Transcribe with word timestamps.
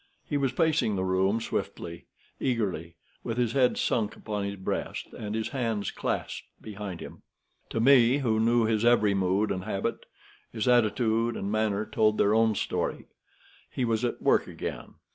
He 0.27 0.35
was 0.35 0.51
pacing 0.51 0.95
the 0.95 1.03
room 1.03 1.39
swiftly, 1.39 2.07
eagerly, 2.39 2.95
with 3.23 3.37
his 3.37 3.51
head 3.53 3.77
sunk 3.77 4.15
upon 4.15 4.45
his 4.45 4.57
chest, 4.65 5.13
and 5.13 5.35
his 5.35 5.49
hands 5.49 5.91
clasped 5.91 6.47
behind 6.59 7.01
him. 7.01 7.21
To 7.69 7.79
me, 7.79 8.17
who 8.17 8.39
knew 8.39 8.63
his 8.65 8.83
every 8.83 9.13
mood 9.13 9.51
and 9.51 9.63
habit, 9.65 10.07
his 10.51 10.67
attitude 10.67 11.37
and 11.37 11.51
manner 11.51 11.85
told 11.85 12.17
their 12.17 12.33
own 12.33 12.55
story. 12.55 13.05
He 13.69 13.85
was 13.85 14.03
at 14.03 14.19
work 14.23 14.47
again. 14.47 14.95